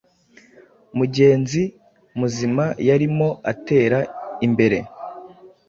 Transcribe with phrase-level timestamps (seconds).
[0.97, 1.61] mugenzi
[2.19, 3.99] muzima yarimo atera
[4.47, 4.77] imbere